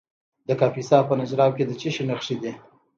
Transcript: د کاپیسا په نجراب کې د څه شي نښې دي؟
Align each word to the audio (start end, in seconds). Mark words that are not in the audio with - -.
د 0.47 0.49
کاپیسا 0.59 0.97
په 1.07 1.13
نجراب 1.19 1.51
کې 1.57 1.63
د 1.67 1.71
څه 1.79 1.89
شي 1.95 2.03
نښې 2.09 2.35
دي؟ 2.41 2.51